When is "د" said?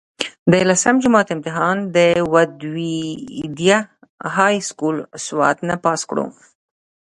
0.51-0.53, 1.95-1.97